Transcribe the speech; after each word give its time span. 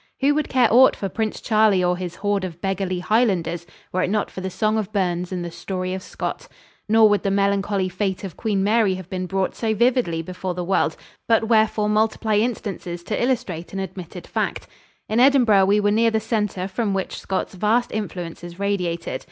Who 0.21 0.33
would 0.33 0.49
care 0.49 0.67
aught 0.73 0.95
for 0.95 1.09
Prince 1.09 1.39
Charlie 1.41 1.83
or 1.83 1.95
his 1.95 2.15
horde 2.15 2.43
of 2.43 2.59
beggarly 2.59 3.01
Highlanders 3.01 3.67
were 3.91 4.01
it 4.01 4.09
not 4.09 4.31
for 4.31 4.41
the 4.41 4.49
song 4.49 4.79
of 4.79 4.91
Burns 4.91 5.31
and 5.31 5.45
the 5.45 5.51
story 5.51 5.93
of 5.93 6.01
Scott? 6.01 6.47
Nor 6.89 7.07
would 7.07 7.21
the 7.21 7.29
melancholy 7.29 7.87
fate 7.87 8.23
of 8.23 8.35
Queen 8.35 8.63
Mary 8.63 8.95
have 8.95 9.11
been 9.11 9.27
brought 9.27 9.53
so 9.53 9.75
vividly 9.75 10.23
before 10.23 10.55
the 10.55 10.63
world 10.63 10.97
but 11.27 11.43
wherefore 11.47 11.87
multiply 11.87 12.37
instances 12.37 13.03
to 13.03 13.21
illustrate 13.23 13.73
an 13.73 13.79
admitted 13.79 14.25
fact? 14.25 14.65
In 15.07 15.19
Edinburgh 15.19 15.65
we 15.65 15.79
were 15.79 15.91
near 15.91 16.09
the 16.09 16.19
center 16.19 16.67
from 16.67 16.95
which 16.95 17.19
Scott's 17.19 17.53
vast 17.53 17.91
influences 17.91 18.57
radiated. 18.57 19.19